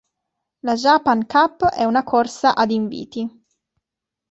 La 0.63 0.73
Japan 0.75 1.25
Cup 1.27 1.63
è 1.67 1.83
una 1.83 2.03
corsa 2.03 2.55
ad 2.55 2.71
inviti. 2.71 3.29